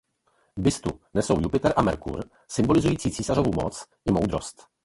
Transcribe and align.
Bustu 0.57 0.93
nesou 1.13 1.41
Jupiter 1.43 1.73
a 1.75 1.81
Merkur 1.81 2.23
symbolizující 2.47 3.11
císařovu 3.11 3.51
moc 3.53 3.85
i 4.05 4.11
moudrost. 4.11 4.67